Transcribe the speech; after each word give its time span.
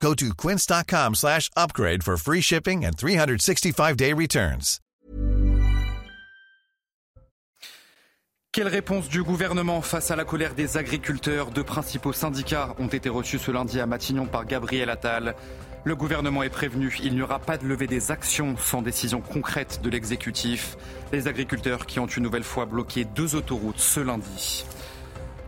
Go 0.00 0.14
to 0.14 0.34
quince.com 0.34 1.14
slash 1.14 1.50
upgrade 1.56 2.02
for 2.02 2.16
free 2.16 2.40
shipping 2.40 2.84
and 2.84 2.96
365-day 2.96 4.12
returns. 4.12 4.80
Quelle 8.52 8.68
réponse 8.68 9.10
du 9.10 9.22
gouvernement 9.22 9.82
face 9.82 10.10
à 10.10 10.16
la 10.16 10.24
colère 10.24 10.54
des 10.54 10.78
agriculteurs? 10.78 11.50
Deux 11.50 11.62
principaux 11.62 12.14
syndicats 12.14 12.74
ont 12.78 12.86
été 12.86 13.10
reçus 13.10 13.38
ce 13.38 13.50
lundi 13.50 13.80
à 13.80 13.86
Matignon 13.86 14.24
par 14.24 14.46
Gabriel 14.46 14.88
Attal. 14.88 15.34
Le 15.84 15.94
gouvernement 15.94 16.42
est 16.42 16.48
prévenu, 16.48 16.98
il 17.02 17.14
n'y 17.14 17.20
aura 17.20 17.38
pas 17.38 17.58
de 17.58 17.66
levée 17.66 17.86
des 17.86 18.10
actions 18.10 18.56
sans 18.56 18.80
décision 18.80 19.20
concrète 19.20 19.80
de 19.82 19.90
l'exécutif. 19.90 20.78
Les 21.12 21.28
agriculteurs 21.28 21.84
qui 21.84 22.00
ont 22.00 22.06
une 22.06 22.22
nouvelle 22.22 22.44
fois 22.44 22.64
bloqué 22.64 23.04
deux 23.04 23.34
autoroutes 23.34 23.78
ce 23.78 24.00
lundi. 24.00 24.64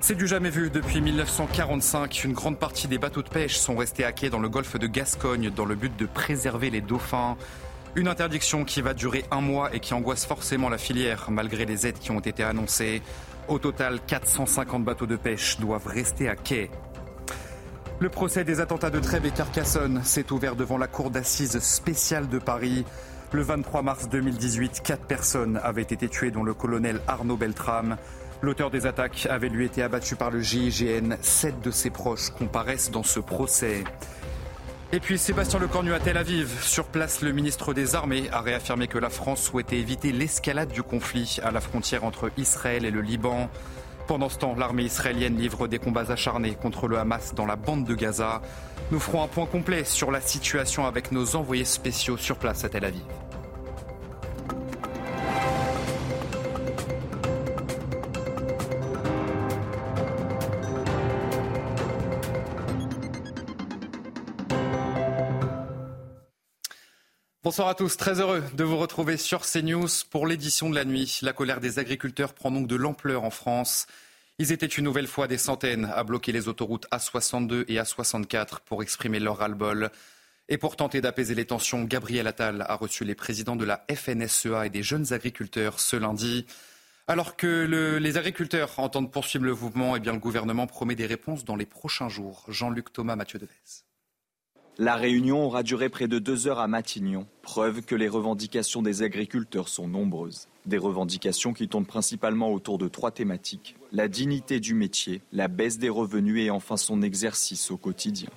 C'est 0.00 0.14
du 0.14 0.26
jamais 0.28 0.48
vu 0.48 0.70
depuis 0.70 1.00
1945. 1.00 2.24
Une 2.24 2.32
grande 2.32 2.58
partie 2.58 2.86
des 2.86 2.98
bateaux 2.98 3.22
de 3.22 3.28
pêche 3.28 3.56
sont 3.58 3.76
restés 3.76 4.04
à 4.04 4.12
quai 4.12 4.30
dans 4.30 4.38
le 4.38 4.48
golfe 4.48 4.78
de 4.78 4.86
Gascogne 4.86 5.50
dans 5.50 5.64
le 5.64 5.74
but 5.74 5.94
de 5.96 6.06
préserver 6.06 6.70
les 6.70 6.80
dauphins. 6.80 7.36
Une 7.96 8.06
interdiction 8.06 8.64
qui 8.64 8.80
va 8.80 8.94
durer 8.94 9.24
un 9.30 9.40
mois 9.40 9.74
et 9.74 9.80
qui 9.80 9.94
angoisse 9.94 10.24
forcément 10.24 10.68
la 10.68 10.78
filière 10.78 11.30
malgré 11.30 11.66
les 11.66 11.86
aides 11.86 11.98
qui 11.98 12.12
ont 12.12 12.20
été 12.20 12.44
annoncées. 12.44 13.02
Au 13.48 13.58
total, 13.58 13.98
450 14.06 14.84
bateaux 14.84 15.06
de 15.06 15.16
pêche 15.16 15.58
doivent 15.58 15.88
rester 15.88 16.28
à 16.28 16.36
quai. 16.36 16.70
Le 17.98 18.08
procès 18.08 18.44
des 18.44 18.60
attentats 18.60 18.90
de 18.90 19.00
Trèbes 19.00 19.26
et 19.26 19.30
Carcassonne 19.32 20.02
s'est 20.04 20.30
ouvert 20.30 20.54
devant 20.54 20.78
la 20.78 20.86
cour 20.86 21.10
d'assises 21.10 21.58
spéciale 21.58 22.28
de 22.28 22.38
Paris. 22.38 22.84
Le 23.32 23.42
23 23.42 23.82
mars 23.82 24.08
2018, 24.08 24.80
quatre 24.84 25.04
personnes 25.04 25.60
avaient 25.62 25.82
été 25.82 26.08
tuées, 26.08 26.30
dont 26.30 26.44
le 26.44 26.54
colonel 26.54 27.00
Arnaud 27.08 27.36
Beltrame. 27.36 27.96
L'auteur 28.40 28.70
des 28.70 28.86
attaques 28.86 29.26
avait 29.28 29.48
lui 29.48 29.64
été 29.64 29.82
abattu 29.82 30.14
par 30.14 30.30
le 30.30 30.40
GIGN. 30.40 31.16
Sept 31.20 31.60
de 31.60 31.70
ses 31.72 31.90
proches 31.90 32.30
comparaissent 32.30 32.90
dans 32.90 33.02
ce 33.02 33.18
procès. 33.18 33.82
Et 34.92 35.00
puis 35.00 35.18
Sébastien 35.18 35.58
Lecornu 35.58 35.92
à 35.92 35.98
Tel 35.98 36.16
Aviv. 36.16 36.62
Sur 36.62 36.86
place, 36.86 37.20
le 37.20 37.32
ministre 37.32 37.74
des 37.74 37.94
Armées 37.94 38.28
a 38.32 38.40
réaffirmé 38.40 38.86
que 38.86 38.96
la 38.96 39.10
France 39.10 39.42
souhaitait 39.42 39.78
éviter 39.78 40.12
l'escalade 40.12 40.70
du 40.70 40.82
conflit 40.82 41.38
à 41.42 41.50
la 41.50 41.60
frontière 41.60 42.04
entre 42.04 42.30
Israël 42.38 42.84
et 42.84 42.90
le 42.90 43.00
Liban. 43.00 43.50
Pendant 44.06 44.30
ce 44.30 44.38
temps, 44.38 44.54
l'armée 44.56 44.84
israélienne 44.84 45.36
livre 45.36 45.66
des 45.66 45.78
combats 45.78 46.10
acharnés 46.10 46.54
contre 46.54 46.88
le 46.88 46.96
Hamas 46.96 47.34
dans 47.34 47.44
la 47.44 47.56
bande 47.56 47.84
de 47.84 47.94
Gaza. 47.94 48.40
Nous 48.90 49.00
ferons 49.00 49.22
un 49.22 49.28
point 49.28 49.44
complet 49.44 49.84
sur 49.84 50.10
la 50.10 50.22
situation 50.22 50.86
avec 50.86 51.12
nos 51.12 51.36
envoyés 51.36 51.66
spéciaux 51.66 52.16
sur 52.16 52.38
place 52.38 52.64
à 52.64 52.70
Tel 52.70 52.86
Aviv. 52.86 53.02
Bonsoir 67.48 67.68
à 67.68 67.74
tous, 67.74 67.96
très 67.96 68.20
heureux 68.20 68.44
de 68.52 68.62
vous 68.62 68.76
retrouver 68.76 69.16
sur 69.16 69.40
CNews 69.40 69.88
pour 70.10 70.26
l'édition 70.26 70.68
de 70.68 70.74
la 70.74 70.84
nuit. 70.84 71.20
La 71.22 71.32
colère 71.32 71.60
des 71.60 71.78
agriculteurs 71.78 72.34
prend 72.34 72.50
donc 72.50 72.66
de 72.66 72.76
l'ampleur 72.76 73.24
en 73.24 73.30
France. 73.30 73.86
Ils 74.38 74.52
étaient 74.52 74.66
une 74.66 74.84
nouvelle 74.84 75.06
fois 75.06 75.28
des 75.28 75.38
centaines 75.38 75.86
à 75.86 76.04
bloquer 76.04 76.30
les 76.30 76.48
autoroutes 76.48 76.86
A62 76.92 77.64
et 77.68 77.76
A64 77.76 78.58
pour 78.66 78.82
exprimer 78.82 79.18
leur 79.18 79.38
ras-le-bol. 79.38 79.90
Et 80.50 80.58
pour 80.58 80.76
tenter 80.76 81.00
d'apaiser 81.00 81.34
les 81.34 81.46
tensions, 81.46 81.84
Gabriel 81.84 82.26
Attal 82.26 82.66
a 82.68 82.74
reçu 82.74 83.04
les 83.04 83.14
présidents 83.14 83.56
de 83.56 83.64
la 83.64 83.82
FNSEA 83.90 84.66
et 84.66 84.70
des 84.70 84.82
jeunes 84.82 85.14
agriculteurs 85.14 85.80
ce 85.80 85.96
lundi. 85.96 86.44
Alors 87.06 87.34
que 87.34 87.96
les 87.98 88.18
agriculteurs 88.18 88.78
entendent 88.78 89.10
poursuivre 89.10 89.46
le 89.46 89.54
mouvement, 89.54 89.96
eh 89.96 90.00
bien, 90.00 90.12
le 90.12 90.18
gouvernement 90.18 90.66
promet 90.66 90.96
des 90.96 91.06
réponses 91.06 91.46
dans 91.46 91.56
les 91.56 91.64
prochains 91.64 92.10
jours. 92.10 92.44
Jean-Luc 92.48 92.92
Thomas, 92.92 93.16
Mathieu 93.16 93.38
Devez. 93.38 93.87
La 94.80 94.94
réunion 94.94 95.44
aura 95.44 95.64
duré 95.64 95.88
près 95.88 96.06
de 96.06 96.20
deux 96.20 96.46
heures 96.46 96.60
à 96.60 96.68
Matignon, 96.68 97.26
preuve 97.42 97.82
que 97.82 97.96
les 97.96 98.06
revendications 98.06 98.80
des 98.80 99.02
agriculteurs 99.02 99.68
sont 99.68 99.88
nombreuses. 99.88 100.46
Des 100.66 100.78
revendications 100.78 101.52
qui 101.52 101.66
tournent 101.66 101.84
principalement 101.84 102.52
autour 102.52 102.78
de 102.78 102.86
trois 102.86 103.10
thématiques 103.10 103.74
la 103.90 104.06
dignité 104.06 104.60
du 104.60 104.74
métier, 104.74 105.20
la 105.32 105.48
baisse 105.48 105.78
des 105.78 105.88
revenus 105.88 106.44
et 106.44 106.50
enfin 106.50 106.76
son 106.76 107.02
exercice 107.02 107.72
au 107.72 107.76
quotidien. 107.76 108.28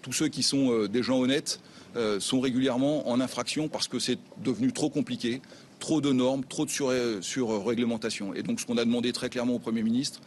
Tous 0.00 0.12
ceux 0.12 0.28
qui 0.28 0.42
sont 0.42 0.72
euh, 0.72 0.88
des 0.88 1.02
gens 1.02 1.18
honnêtes 1.18 1.60
euh, 1.96 2.18
sont 2.18 2.40
régulièrement 2.40 3.10
en 3.10 3.20
infraction 3.20 3.68
parce 3.68 3.86
que 3.86 3.98
c'est 3.98 4.18
devenu 4.38 4.72
trop 4.72 4.88
compliqué, 4.88 5.42
trop 5.80 6.00
de 6.00 6.12
normes, 6.12 6.44
trop 6.44 6.64
de 6.64 7.20
surréglementation. 7.20 8.32
et 8.32 8.42
donc 8.42 8.60
ce 8.60 8.64
qu'on 8.64 8.78
a 8.78 8.86
demandé 8.86 9.12
très 9.12 9.28
clairement 9.28 9.56
au 9.56 9.58
Premier 9.58 9.82
ministre, 9.82 10.20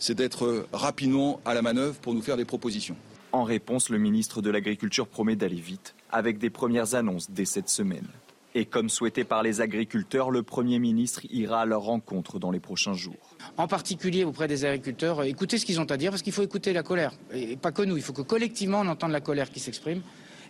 c'est 0.00 0.14
d'être 0.14 0.46
euh, 0.46 0.66
rapidement 0.72 1.40
à 1.44 1.54
la 1.54 1.62
manœuvre 1.62 1.94
pour 2.00 2.12
nous 2.12 2.22
faire 2.22 2.36
des 2.36 2.44
propositions. 2.44 2.96
En 3.36 3.44
réponse, 3.44 3.90
le 3.90 3.98
ministre 3.98 4.40
de 4.40 4.48
l'Agriculture 4.48 5.06
promet 5.06 5.36
d'aller 5.36 5.60
vite, 5.60 5.94
avec 6.10 6.38
des 6.38 6.48
premières 6.48 6.94
annonces 6.94 7.30
dès 7.30 7.44
cette 7.44 7.68
semaine. 7.68 8.06
Et 8.54 8.64
comme 8.64 8.88
souhaité 8.88 9.24
par 9.24 9.42
les 9.42 9.60
agriculteurs, 9.60 10.30
le 10.30 10.42
Premier 10.42 10.78
ministre 10.78 11.20
ira 11.30 11.60
à 11.60 11.66
leur 11.66 11.82
rencontre 11.82 12.38
dans 12.38 12.50
les 12.50 12.60
prochains 12.60 12.94
jours. 12.94 13.36
En 13.58 13.68
particulier 13.68 14.24
auprès 14.24 14.48
des 14.48 14.64
agriculteurs, 14.64 15.22
écoutez 15.24 15.58
ce 15.58 15.66
qu'ils 15.66 15.78
ont 15.80 15.90
à 15.90 15.98
dire, 15.98 16.12
parce 16.12 16.22
qu'il 16.22 16.32
faut 16.32 16.44
écouter 16.44 16.72
la 16.72 16.82
colère. 16.82 17.12
Et 17.30 17.58
pas 17.58 17.72
que 17.72 17.82
nous, 17.82 17.98
il 17.98 18.02
faut 18.02 18.14
que 18.14 18.22
collectivement 18.22 18.80
on 18.80 18.86
entende 18.86 19.12
la 19.12 19.20
colère 19.20 19.50
qui 19.50 19.60
s'exprime 19.60 20.00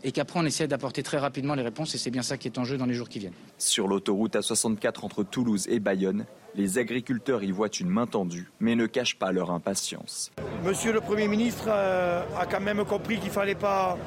et 0.05 0.13
qu'après 0.13 0.41
on 0.41 0.45
essaie 0.45 0.69
d'apporter 0.69 1.03
très 1.03 1.19
rapidement 1.19 1.55
les 1.55 1.63
réponses 1.63 1.95
et 1.95 1.99
c'est 1.99 2.11
bien 2.11 2.23
ça 2.23 2.37
qui 2.37 2.49
est 2.49 2.59
en 2.59 2.65
jeu 2.65 2.77
dans 2.77 2.87
les 2.87 2.95
jours 2.95 3.09
qui 3.09 3.19
viennent. 3.19 3.33
Sur 3.59 3.89
l'autoroute 3.89 4.35
A64 4.35 5.05
entre 5.05 5.23
Toulouse 5.23 5.67
et 5.69 5.81
Bayonne, 5.81 6.27
les 6.57 6.79
agriculteurs 6.79 7.43
y 7.43 7.51
voient 7.53 7.69
une 7.69 7.89
main 7.89 8.07
tendue, 8.07 8.51
mais 8.61 8.75
ne 8.75 8.87
cachent 8.87 9.19
pas 9.19 9.31
leur 9.31 9.51
impatience. 9.51 10.33
Monsieur 10.65 10.93
le 10.93 11.01
Premier 11.01 11.29
ministre 11.29 11.67
euh, 11.69 12.23
a 12.39 12.47
quand 12.47 12.61
même 12.61 12.85
compris 12.85 13.17
qu'il 13.17 13.29
ne 13.29 13.33
fallait 13.33 13.55
pas 13.55 13.99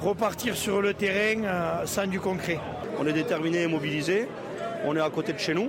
repartir 0.00 0.56
sur 0.56 0.80
le 0.80 0.94
terrain 0.94 1.42
euh, 1.44 1.86
sans 1.86 2.06
du 2.06 2.20
concret. 2.20 2.60
On 2.98 3.06
est 3.06 3.12
déterminé 3.12 3.62
et 3.62 3.66
mobilisé, 3.66 4.28
on 4.84 4.94
est 4.96 5.00
à 5.00 5.10
côté 5.10 5.32
de 5.32 5.38
chez 5.38 5.54
nous, 5.54 5.68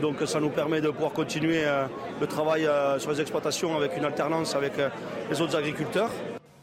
donc 0.00 0.16
ça 0.26 0.40
nous 0.40 0.50
permet 0.50 0.80
de 0.80 0.88
pouvoir 0.88 1.12
continuer 1.12 1.64
euh, 1.64 1.86
le 2.20 2.26
travail 2.26 2.68
sur 2.98 3.10
les 3.10 3.20
exploitations 3.20 3.76
avec 3.76 3.96
une 3.96 4.04
alternance 4.04 4.54
avec 4.54 4.72
les 5.30 5.40
autres 5.40 5.56
agriculteurs. 5.56 6.10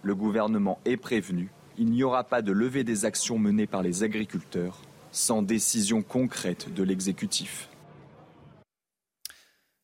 Le 0.02 0.16
gouvernement 0.16 0.80
est 0.86 0.98
prévenu 0.98 1.50
il 1.78 1.90
n'y 1.90 2.04
aura 2.04 2.24
pas 2.24 2.42
de 2.42 2.52
levée 2.52 2.84
des 2.84 3.06
actions 3.06 3.38
menées 3.38 3.68
par 3.68 3.82
les 3.82 4.04
agriculteurs 4.04 4.80
sans 5.12 5.42
décision 5.44 6.02
concrète 6.02 6.74
de 6.74 6.84
l'exécutif. 6.84 7.70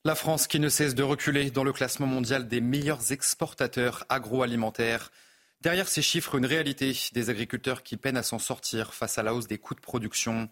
La 0.05 0.15
France 0.15 0.47
qui 0.47 0.59
ne 0.59 0.69
cesse 0.69 0.95
de 0.95 1.03
reculer 1.03 1.51
dans 1.51 1.63
le 1.63 1.73
classement 1.73 2.07
mondial 2.07 2.47
des 2.47 2.61
meilleurs 2.61 3.11
exportateurs 3.11 4.05
agroalimentaires. 4.09 5.11
Derrière 5.61 5.87
ces 5.87 6.01
chiffres, 6.01 6.35
une 6.35 6.45
réalité 6.45 6.97
des 7.13 7.29
agriculteurs 7.29 7.83
qui 7.83 7.97
peinent 7.97 8.17
à 8.17 8.23
s'en 8.23 8.39
sortir 8.39 8.93
face 8.93 9.17
à 9.17 9.23
la 9.23 9.35
hausse 9.35 9.47
des 9.47 9.57
coûts 9.57 9.75
de 9.75 9.81
production. 9.81 10.49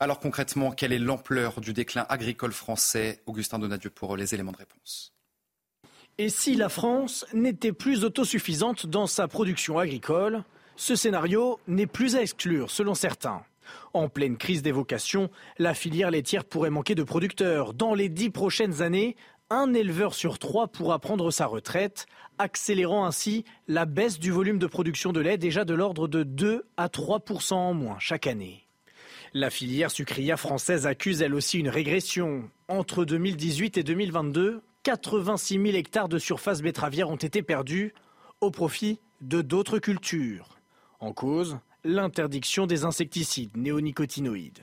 Alors 0.00 0.18
concrètement, 0.18 0.72
quelle 0.72 0.92
est 0.92 0.98
l'ampleur 0.98 1.60
du 1.60 1.72
déclin 1.72 2.06
agricole 2.08 2.52
français? 2.52 3.22
Augustin 3.26 3.58
Donadieu 3.58 3.90
pour 3.90 4.16
les 4.16 4.34
éléments 4.34 4.52
de 4.52 4.56
réponse. 4.56 5.12
Et 6.18 6.30
si 6.30 6.54
la 6.54 6.70
France 6.70 7.26
n'était 7.34 7.72
plus 7.72 8.02
autosuffisante 8.02 8.86
dans 8.86 9.06
sa 9.06 9.28
production 9.28 9.78
agricole? 9.78 10.42
Ce 10.76 10.94
scénario 10.94 11.58
n'est 11.66 11.86
plus 11.86 12.16
à 12.16 12.22
exclure, 12.22 12.70
selon 12.70 12.94
certains. 12.94 13.42
En 13.94 14.08
pleine 14.08 14.36
crise 14.36 14.62
des 14.62 14.72
vocations, 14.72 15.30
la 15.58 15.74
filière 15.74 16.10
laitière 16.10 16.44
pourrait 16.44 16.70
manquer 16.70 16.94
de 16.94 17.02
producteurs. 17.02 17.74
Dans 17.74 17.94
les 17.94 18.08
dix 18.08 18.30
prochaines 18.30 18.82
années, 18.82 19.16
un 19.50 19.74
éleveur 19.74 20.14
sur 20.14 20.38
trois 20.38 20.68
pourra 20.68 20.98
prendre 20.98 21.30
sa 21.30 21.46
retraite, 21.46 22.06
accélérant 22.38 23.06
ainsi 23.06 23.44
la 23.68 23.86
baisse 23.86 24.18
du 24.18 24.30
volume 24.30 24.58
de 24.58 24.66
production 24.66 25.12
de 25.12 25.20
lait 25.20 25.38
déjà 25.38 25.64
de 25.64 25.74
l'ordre 25.74 26.08
de 26.08 26.22
2 26.22 26.66
à 26.76 26.88
3% 26.88 27.54
en 27.54 27.74
moins 27.74 27.98
chaque 27.98 28.26
année. 28.26 28.66
La 29.34 29.50
filière 29.50 29.90
sucrière 29.90 30.40
française 30.40 30.86
accuse 30.86 31.22
elle 31.22 31.34
aussi 31.34 31.58
une 31.58 31.68
régression. 31.68 32.50
Entre 32.68 33.04
2018 33.04 33.78
et 33.78 33.82
2022, 33.82 34.62
86 34.82 35.54
000 35.54 35.64
hectares 35.76 36.08
de 36.08 36.18
surface 36.18 36.62
betteravière 36.62 37.10
ont 37.10 37.16
été 37.16 37.42
perdus 37.42 37.92
au 38.40 38.50
profit 38.50 38.98
de 39.20 39.42
d'autres 39.42 39.78
cultures. 39.78 40.55
En 41.00 41.12
cause, 41.12 41.58
l'interdiction 41.84 42.66
des 42.66 42.84
insecticides 42.84 43.56
néonicotinoïdes. 43.56 44.60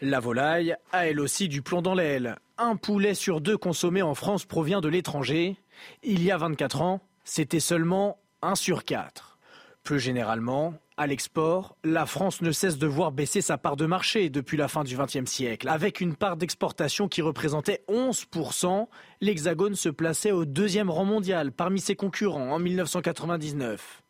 La 0.00 0.20
volaille 0.20 0.76
a 0.92 1.06
elle 1.06 1.20
aussi 1.20 1.48
du 1.48 1.62
plomb 1.62 1.82
dans 1.82 1.94
l'aile. 1.94 2.36
Un 2.58 2.76
poulet 2.76 3.14
sur 3.14 3.40
deux 3.40 3.56
consommé 3.56 4.02
en 4.02 4.14
France 4.14 4.44
provient 4.44 4.80
de 4.80 4.88
l'étranger. 4.88 5.56
Il 6.02 6.22
y 6.22 6.30
a 6.30 6.36
24 6.36 6.82
ans, 6.82 7.00
c'était 7.24 7.60
seulement 7.60 8.18
1 8.42 8.54
sur 8.54 8.84
4. 8.84 9.38
Plus 9.82 10.00
généralement, 10.00 10.74
À 10.96 11.08
l'export, 11.08 11.76
la 11.82 12.06
France 12.06 12.40
ne 12.40 12.52
cesse 12.52 12.78
de 12.78 12.86
voir 12.86 13.10
baisser 13.10 13.40
sa 13.40 13.58
part 13.58 13.74
de 13.74 13.84
marché 13.84 14.30
depuis 14.30 14.56
la 14.56 14.68
fin 14.68 14.84
du 14.84 14.96
XXe 14.96 15.28
siècle. 15.28 15.68
Avec 15.68 16.00
une 16.00 16.14
part 16.14 16.36
d'exportation 16.36 17.08
qui 17.08 17.20
représentait 17.20 17.82
11%, 17.88 18.86
l'Hexagone 19.20 19.74
se 19.74 19.88
plaçait 19.88 20.30
au 20.30 20.44
deuxième 20.44 20.90
rang 20.90 21.04
mondial 21.04 21.50
parmi 21.50 21.80
ses 21.80 21.96
concurrents 21.96 22.52
en 22.52 22.60
1999. 22.60 24.04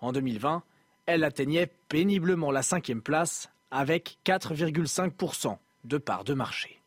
En 0.00 0.12
2020, 0.12 0.62
elle 1.08 1.24
atteignait 1.24 1.72
péniblement 1.88 2.50
la 2.50 2.62
cinquième 2.62 3.00
place 3.00 3.48
avec 3.70 4.18
4,5% 4.26 5.56
de 5.84 5.96
part 5.96 6.22
de 6.22 6.34
marché. 6.34 6.82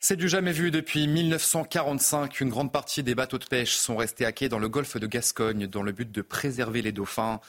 C'est 0.00 0.16
du 0.16 0.28
jamais 0.28 0.50
vu 0.50 0.72
depuis 0.72 1.06
1945. 1.06 2.40
Une 2.40 2.48
grande 2.48 2.72
partie 2.72 3.04
des 3.04 3.14
bateaux 3.14 3.38
de 3.38 3.44
pêche 3.44 3.76
sont 3.76 3.96
restés 3.96 4.26
à 4.26 4.32
quai 4.32 4.48
dans 4.48 4.58
le 4.58 4.68
golfe 4.68 4.96
de 4.96 5.06
Gascogne 5.06 5.68
dans 5.68 5.84
le 5.84 5.92
but 5.92 6.10
de 6.10 6.20
préserver 6.20 6.82
les 6.82 6.90
dauphins. 6.90 7.40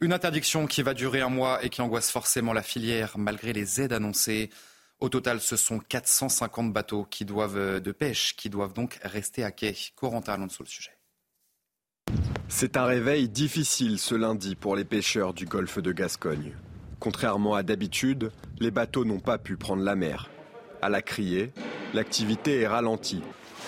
Une 0.00 0.12
interdiction 0.12 0.66
qui 0.66 0.82
va 0.82 0.92
durer 0.92 1.20
un 1.20 1.28
mois 1.28 1.64
et 1.64 1.68
qui 1.68 1.82
angoisse 1.82 2.10
forcément 2.10 2.52
la 2.52 2.62
filière 2.62 3.16
malgré 3.16 3.52
les 3.52 3.80
aides 3.80 3.92
annoncées. 3.92 4.50
Au 4.98 5.08
total, 5.08 5.40
ce 5.40 5.56
sont 5.56 5.78
450 5.78 6.72
bateaux 6.72 7.04
qui 7.04 7.24
doivent, 7.24 7.80
de 7.80 7.92
pêche 7.92 8.34
qui 8.34 8.50
doivent 8.50 8.72
donc 8.72 8.98
rester 9.04 9.44
à 9.44 9.52
quai. 9.52 9.76
Corentin 9.94 10.32
Alonso 10.32 10.64
le 10.64 10.68
sujet. 10.68 10.90
C'est 12.54 12.76
un 12.76 12.84
réveil 12.84 13.30
difficile 13.30 13.98
ce 13.98 14.14
lundi 14.14 14.56
pour 14.56 14.76
les 14.76 14.84
pêcheurs 14.84 15.32
du 15.32 15.46
golfe 15.46 15.78
de 15.78 15.90
Gascogne. 15.90 16.52
Contrairement 17.00 17.54
à 17.54 17.62
d'habitude, 17.62 18.30
les 18.60 18.70
bateaux 18.70 19.06
n'ont 19.06 19.20
pas 19.20 19.38
pu 19.38 19.56
prendre 19.56 19.82
la 19.82 19.96
mer. 19.96 20.28
À 20.82 20.90
la 20.90 21.00
criée, 21.00 21.50
l'activité 21.94 22.60
est 22.60 22.66
ralentie. 22.66 23.22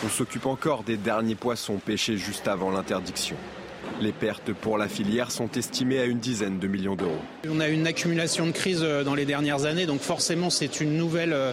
On 0.04 0.08
s'occupe 0.08 0.44
encore 0.44 0.84
des 0.84 0.98
derniers 0.98 1.34
poissons 1.34 1.78
pêchés 1.78 2.18
juste 2.18 2.46
avant 2.46 2.70
l'interdiction. 2.70 3.36
Les 4.00 4.12
pertes 4.12 4.52
pour 4.52 4.76
la 4.76 4.88
filière 4.88 5.30
sont 5.30 5.48
estimées 5.52 6.00
à 6.00 6.04
une 6.04 6.18
dizaine 6.18 6.58
de 6.58 6.66
millions 6.66 6.96
d'euros. 6.96 7.20
On 7.48 7.60
a 7.60 7.68
une 7.68 7.86
accumulation 7.86 8.46
de 8.46 8.50
crises 8.50 8.82
euh, 8.82 9.04
dans 9.04 9.14
les 9.14 9.24
dernières 9.24 9.66
années, 9.66 9.86
donc 9.86 10.00
forcément 10.00 10.50
c'est 10.50 10.80
une 10.80 10.96
nouvelle, 10.96 11.32
euh, 11.32 11.52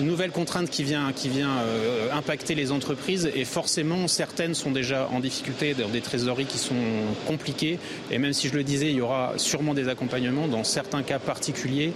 nouvelle 0.00 0.30
contrainte 0.30 0.70
qui 0.70 0.84
vient, 0.84 1.12
qui 1.12 1.28
vient 1.28 1.58
euh, 1.58 2.10
impacter 2.12 2.54
les 2.54 2.72
entreprises 2.72 3.30
et 3.34 3.44
forcément 3.44 4.08
certaines 4.08 4.54
sont 4.54 4.70
déjà 4.70 5.08
en 5.12 5.20
difficulté 5.20 5.74
dans 5.74 5.88
des 5.88 6.00
trésoreries 6.00 6.46
qui 6.46 6.58
sont 6.58 6.74
compliquées 7.26 7.78
et 8.10 8.18
même 8.18 8.32
si 8.32 8.48
je 8.48 8.54
le 8.54 8.64
disais, 8.64 8.86
il 8.86 8.96
y 8.96 9.00
aura 9.02 9.34
sûrement 9.36 9.74
des 9.74 9.88
accompagnements 9.88 10.48
dans 10.48 10.64
certains 10.64 11.02
cas 11.02 11.18
particuliers 11.18 11.92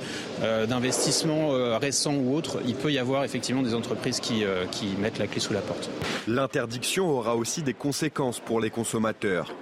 d'investissements 0.69 1.51
récents 1.79 2.15
ou 2.15 2.35
autres, 2.35 2.59
il 2.67 2.75
peut 2.75 2.93
y 2.93 2.99
avoir 2.99 3.25
effectivement 3.25 3.63
des 3.63 3.75
entreprises 3.75 4.21
qui, 4.21 4.45
qui 4.71 4.87
mettent 5.01 5.19
la 5.19 5.27
clé 5.27 5.41
sous 5.41 5.53
la 5.53 5.61
porte. 5.61 5.89
L'interdiction 6.27 7.09
aura 7.09 7.37
aussi 7.37 7.63
des 7.63 7.75
conséquences 7.75 8.41
pour 8.41 8.61
les 8.61 8.71
consommateurs 8.71 9.55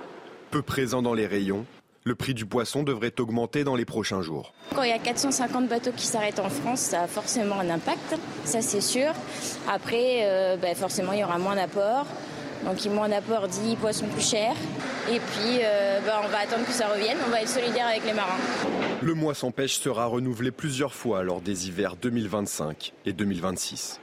peu 0.55 0.63
présent 0.63 1.03
dans 1.03 1.15
les 1.15 1.27
rayons, 1.27 1.67
le 2.05 2.15
prix 2.15 2.33
du 2.33 2.47
poisson 2.47 2.85
devrait 2.85 3.13
augmenter 3.19 3.65
dans 3.65 3.75
les 3.75 3.85
prochains 3.85 4.23
jours. 4.23 4.55
Quand 4.73 4.85
il 4.85 4.91
y 4.91 4.93
a 4.93 5.01
450 5.01 5.67
bateaux 5.67 5.91
qui 5.91 6.07
s'arrêtent 6.07 6.39
en 6.39 6.49
France, 6.49 6.79
ça 6.79 7.03
a 7.03 7.07
forcément 7.09 7.59
un 7.59 7.71
impact, 7.71 8.15
ça 8.45 8.63
c'est 8.63 8.81
sûr. 8.81 9.13
Après, 9.69 10.21
euh, 10.23 10.57
ben, 10.57 10.77
forcément, 10.77 11.13
il 11.13 11.19
y 11.19 11.25
aura 11.25 11.39
moins 11.39 11.57
d'apport. 11.57 12.07
Donc 12.65 12.85
moins 12.85 13.09
d'apport 13.09 13.49
dit 13.49 13.75
poisson 13.75 14.07
plus 14.07 14.31
cher. 14.31 14.55
Et 15.11 15.19
puis 15.19 15.59
euh, 15.61 15.99
ben, 16.07 16.21
on 16.25 16.29
va 16.29 16.39
attendre 16.39 16.65
que 16.65 16.73
ça 16.73 16.87
revienne, 16.87 17.19
on 17.27 17.31
va 17.31 17.43
être 17.43 17.49
solidaire 17.49 17.89
avec 17.89 18.07
les 18.07 18.13
marins. 18.13 18.39
Le 19.03 19.15
mois 19.15 19.35
sans 19.35 19.51
pêche 19.51 19.81
sera 19.81 20.07
renouvelé 20.07 20.53
plusieurs 20.53 20.95
fois 20.95 21.25
lors 21.25 21.41
des 21.41 21.67
hivers 21.67 21.97
2025 21.97 22.93
et 23.07 23.13
2026. 23.13 23.99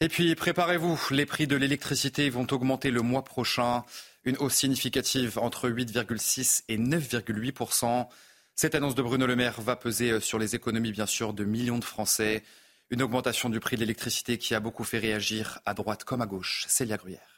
Et 0.00 0.08
puis 0.08 0.34
préparez-vous, 0.34 1.00
les 1.10 1.24
prix 1.24 1.46
de 1.46 1.56
l'électricité 1.56 2.28
vont 2.28 2.46
augmenter 2.50 2.90
le 2.90 3.00
mois 3.00 3.24
prochain, 3.24 3.82
une 4.24 4.36
hausse 4.36 4.54
significative 4.54 5.38
entre 5.38 5.70
8,6 5.70 6.64
et 6.68 6.76
9,8 6.76 8.06
Cette 8.54 8.74
annonce 8.74 8.94
de 8.94 9.00
Bruno 9.00 9.26
Le 9.26 9.36
Maire 9.36 9.58
va 9.62 9.74
peser 9.74 10.20
sur 10.20 10.38
les 10.38 10.54
économies 10.54 10.92
bien 10.92 11.06
sûr 11.06 11.32
de 11.32 11.44
millions 11.44 11.78
de 11.78 11.84
Français. 11.84 12.44
Une 12.90 13.00
augmentation 13.00 13.48
du 13.48 13.58
prix 13.58 13.76
de 13.76 13.80
l'électricité 13.80 14.36
qui 14.36 14.54
a 14.54 14.60
beaucoup 14.60 14.84
fait 14.84 14.98
réagir 14.98 15.60
à 15.64 15.72
droite 15.72 16.04
comme 16.04 16.20
à 16.20 16.26
gauche. 16.26 16.66
Célia 16.68 16.98
Gruyère. 16.98 17.35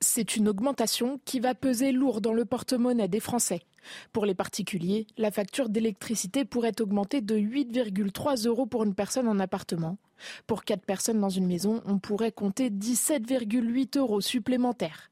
C'est 0.00 0.36
une 0.36 0.48
augmentation 0.48 1.20
qui 1.24 1.40
va 1.40 1.54
peser 1.54 1.90
lourd 1.90 2.20
dans 2.20 2.34
le 2.34 2.44
porte-monnaie 2.44 3.08
des 3.08 3.20
Français. 3.20 3.62
Pour 4.12 4.26
les 4.26 4.34
particuliers, 4.34 5.06
la 5.16 5.30
facture 5.30 5.70
d'électricité 5.70 6.44
pourrait 6.44 6.80
augmenter 6.82 7.22
de 7.22 7.34
8,3 7.34 8.46
euros 8.46 8.66
pour 8.66 8.84
une 8.84 8.94
personne 8.94 9.26
en 9.26 9.38
appartement. 9.38 9.96
Pour 10.46 10.64
4 10.64 10.84
personnes 10.84 11.20
dans 11.20 11.30
une 11.30 11.46
maison, 11.46 11.82
on 11.86 11.98
pourrait 11.98 12.32
compter 12.32 12.68
17,8 12.68 13.96
euros 13.96 14.20
supplémentaires. 14.20 15.10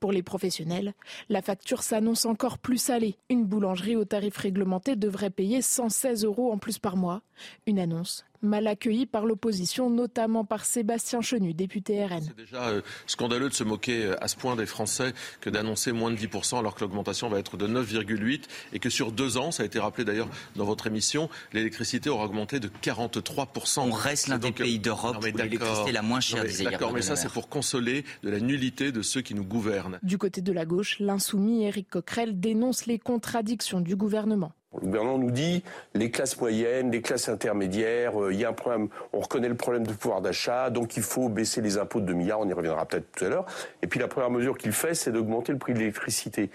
Pour 0.00 0.12
les 0.12 0.22
professionnels, 0.22 0.92
la 1.30 1.40
facture 1.40 1.82
s'annonce 1.82 2.26
encore 2.26 2.58
plus 2.58 2.78
salée. 2.78 3.16
Une 3.30 3.44
boulangerie 3.44 3.96
au 3.96 4.04
tarif 4.04 4.36
réglementé 4.36 4.96
devrait 4.96 5.30
payer 5.30 5.62
116 5.62 6.24
euros 6.24 6.52
en 6.52 6.58
plus 6.58 6.78
par 6.78 6.96
mois. 6.96 7.22
Une 7.66 7.78
annonce 7.78 8.24
mal 8.42 8.66
accueillie 8.66 9.06
par 9.06 9.26
l'opposition, 9.26 9.90
notamment 9.90 10.44
par 10.44 10.64
Sébastien 10.64 11.20
Chenu, 11.20 11.54
député 11.54 12.04
RN. 12.04 12.22
C'est 12.22 12.36
déjà 12.36 12.68
euh, 12.68 12.80
scandaleux 13.06 13.48
de 13.48 13.54
se 13.54 13.64
moquer 13.64 14.04
euh, 14.04 14.24
à 14.24 14.28
ce 14.28 14.36
point 14.36 14.56
des 14.56 14.66
Français 14.66 15.12
que 15.40 15.50
d'annoncer 15.50 15.92
moins 15.92 16.10
de 16.10 16.16
10% 16.16 16.58
alors 16.58 16.74
que 16.74 16.80
l'augmentation 16.80 17.28
va 17.28 17.38
être 17.38 17.56
de 17.56 17.66
9,8% 17.66 18.40
et 18.72 18.78
que 18.78 18.90
sur 18.90 19.12
deux 19.12 19.36
ans, 19.36 19.50
ça 19.50 19.62
a 19.62 19.66
été 19.66 19.78
rappelé 19.78 20.04
d'ailleurs 20.04 20.28
dans 20.54 20.64
votre 20.64 20.86
émission, 20.86 21.28
l'électricité 21.52 22.10
aura 22.10 22.24
augmenté 22.24 22.60
de 22.60 22.68
43%. 22.68 23.80
On 23.80 23.90
reste 23.90 24.28
l'un 24.28 24.38
des 24.38 24.52
pays 24.52 24.78
d'Europe 24.78 25.16
où 25.20 25.24
l'électricité 25.24 25.90
est 25.90 25.92
la 25.92 26.02
moins 26.02 26.20
chère, 26.20 26.44
D'accord, 26.64 26.92
mais 26.92 27.02
ça 27.02 27.16
c'est 27.16 27.30
pour 27.30 27.48
consoler 27.48 28.04
de 28.22 28.30
la 28.30 28.40
nullité 28.40 28.92
de 28.92 29.02
ceux 29.02 29.20
qui 29.20 29.34
nous 29.34 29.44
gouvernent. 29.44 29.98
Du 30.02 30.18
côté 30.18 30.40
de 30.40 30.52
la 30.52 30.64
gauche, 30.64 30.98
l'insoumis 31.00 31.64
Éric 31.64 31.90
Coquerel 31.90 32.38
dénonce 32.40 32.86
les 32.86 32.98
contradictions 32.98 33.80
du 33.80 33.96
gouvernement. 33.96 34.52
Le 34.80 34.86
gouvernement 34.86 35.18
nous 35.18 35.30
dit 35.30 35.62
les 35.94 36.10
classes 36.10 36.38
moyennes, 36.40 36.90
les 36.90 37.02
classes 37.02 37.28
intermédiaires, 37.28 38.20
euh, 38.20 38.32
il 38.32 38.40
y 38.40 38.44
a 38.44 38.50
un 38.50 38.52
problème, 38.52 38.88
on 39.12 39.20
reconnaît 39.20 39.48
le 39.48 39.54
problème 39.54 39.86
de 39.86 39.92
pouvoir 39.92 40.20
d'achat, 40.20 40.70
donc 40.70 40.96
il 40.96 41.02
faut 41.02 41.28
baisser 41.28 41.60
les 41.60 41.78
impôts 41.78 42.00
de 42.00 42.06
2 42.06 42.14
milliards, 42.14 42.40
on 42.40 42.48
y 42.48 42.52
reviendra 42.52 42.84
peut-être 42.86 43.10
tout 43.12 43.24
à 43.24 43.28
l'heure. 43.28 43.46
Et 43.82 43.86
puis 43.86 44.00
la 44.00 44.08
première 44.08 44.30
mesure 44.30 44.56
qu'il 44.58 44.72
fait, 44.72 44.94
c'est 44.94 45.12
d'augmenter 45.12 45.52
le 45.52 45.58
prix 45.58 45.74
de 45.74 45.78
l'électricité. 45.78 46.50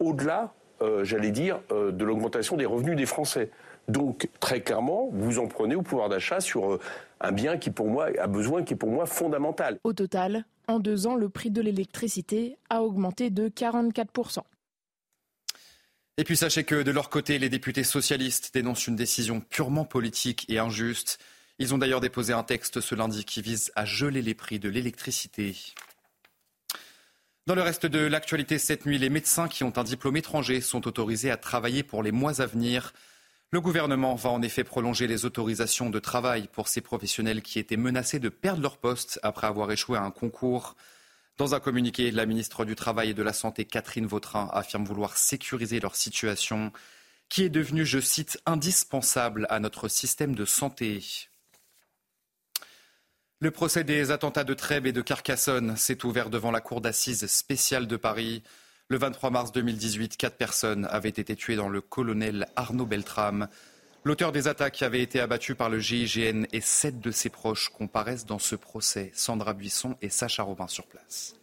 Au-delà, 0.00 0.52
euh, 0.82 1.04
j'allais 1.04 1.30
dire, 1.30 1.60
euh, 1.72 1.90
de 1.90 2.04
l'augmentation 2.04 2.56
des 2.56 2.66
revenus 2.66 2.96
des 2.96 3.06
Français. 3.06 3.50
Donc 3.88 4.28
très 4.40 4.60
clairement, 4.60 5.08
vous 5.12 5.38
en 5.38 5.46
prenez 5.46 5.76
au 5.76 5.82
pouvoir 5.82 6.08
d'achat 6.08 6.40
sur 6.40 6.78
un 7.20 7.32
bien 7.32 7.56
qui 7.56 7.70
pour 7.70 7.86
moi 7.86 8.08
a 8.18 8.26
besoin, 8.26 8.64
qui 8.64 8.74
est 8.74 8.76
pour 8.76 8.90
moi 8.90 9.06
fondamental. 9.06 9.78
Au 9.84 9.92
total, 9.92 10.44
en 10.68 10.80
deux 10.80 11.06
ans, 11.06 11.14
le 11.14 11.28
prix 11.28 11.50
de 11.50 11.62
l'électricité 11.62 12.58
a 12.68 12.82
augmenté 12.82 13.30
de 13.30 13.48
44 13.48 14.10
et 16.18 16.24
puis 16.24 16.36
sachez 16.36 16.64
que 16.64 16.82
de 16.82 16.90
leur 16.90 17.10
côté, 17.10 17.38
les 17.38 17.48
députés 17.48 17.84
socialistes 17.84 18.52
dénoncent 18.54 18.86
une 18.86 18.96
décision 18.96 19.40
purement 19.40 19.84
politique 19.84 20.46
et 20.48 20.58
injuste. 20.58 21.18
Ils 21.58 21.74
ont 21.74 21.78
d'ailleurs 21.78 22.00
déposé 22.00 22.32
un 22.32 22.42
texte 22.42 22.80
ce 22.80 22.94
lundi 22.94 23.24
qui 23.24 23.42
vise 23.42 23.72
à 23.76 23.84
geler 23.84 24.22
les 24.22 24.34
prix 24.34 24.58
de 24.58 24.68
l'électricité. 24.68 25.56
Dans 27.46 27.54
le 27.54 27.62
reste 27.62 27.86
de 27.86 28.00
l'actualité 28.00 28.58
cette 28.58 28.86
nuit, 28.86 28.98
les 28.98 29.08
médecins 29.08 29.46
qui 29.46 29.62
ont 29.62 29.78
un 29.78 29.84
diplôme 29.84 30.16
étranger 30.16 30.60
sont 30.60 30.88
autorisés 30.88 31.30
à 31.30 31.36
travailler 31.36 31.82
pour 31.82 32.02
les 32.02 32.12
mois 32.12 32.40
à 32.40 32.46
venir. 32.46 32.92
Le 33.52 33.60
gouvernement 33.60 34.16
va 34.16 34.30
en 34.30 34.42
effet 34.42 34.64
prolonger 34.64 35.06
les 35.06 35.24
autorisations 35.24 35.88
de 35.88 36.00
travail 36.00 36.48
pour 36.52 36.66
ces 36.66 36.80
professionnels 36.80 37.42
qui 37.42 37.60
étaient 37.60 37.76
menacés 37.76 38.18
de 38.18 38.28
perdre 38.28 38.62
leur 38.62 38.78
poste 38.78 39.20
après 39.22 39.46
avoir 39.46 39.70
échoué 39.70 39.96
à 39.96 40.02
un 40.02 40.10
concours. 40.10 40.74
Dans 41.36 41.54
un 41.54 41.60
communiqué, 41.60 42.10
la 42.10 42.24
ministre 42.24 42.64
du 42.64 42.74
Travail 42.74 43.10
et 43.10 43.14
de 43.14 43.22
la 43.22 43.34
Santé, 43.34 43.66
Catherine 43.66 44.06
Vautrin, 44.06 44.48
affirme 44.52 44.84
vouloir 44.84 45.18
sécuriser 45.18 45.80
leur 45.80 45.94
situation, 45.94 46.72
qui 47.28 47.42
est 47.42 47.50
devenue, 47.50 47.84
je 47.84 47.98
cite, 47.98 48.40
indispensable 48.46 49.46
à 49.50 49.60
notre 49.60 49.88
système 49.88 50.34
de 50.34 50.46
santé. 50.46 51.02
Le 53.40 53.50
procès 53.50 53.84
des 53.84 54.12
attentats 54.12 54.44
de 54.44 54.54
Trèbes 54.54 54.86
et 54.86 54.92
de 54.92 55.02
Carcassonne 55.02 55.76
s'est 55.76 56.06
ouvert 56.06 56.30
devant 56.30 56.50
la 56.50 56.62
cour 56.62 56.80
d'assises 56.80 57.26
spéciale 57.26 57.86
de 57.86 57.98
Paris. 57.98 58.42
Le 58.88 58.96
23 58.96 59.28
mars 59.28 59.52
2018, 59.52 60.16
quatre 60.16 60.38
personnes 60.38 60.86
avaient 60.86 61.10
été 61.10 61.36
tuées 61.36 61.56
dans 61.56 61.68
le 61.68 61.82
colonel 61.82 62.46
Arnaud 62.56 62.86
Beltrame. 62.86 63.48
L'auteur 64.06 64.30
des 64.30 64.46
attaques 64.46 64.82
avait 64.82 65.02
été 65.02 65.18
abattu 65.18 65.56
par 65.56 65.68
le 65.68 65.80
GIGN 65.80 66.44
et 66.52 66.60
sept 66.60 67.00
de 67.00 67.10
ses 67.10 67.28
proches 67.28 67.70
comparaissent 67.70 68.24
dans 68.24 68.38
ce 68.38 68.54
procès. 68.54 69.10
Sandra 69.12 69.52
Buisson 69.52 69.96
et 70.00 70.10
Sacha 70.10 70.44
Robin 70.44 70.68
sur 70.68 70.86
place. 70.86 71.34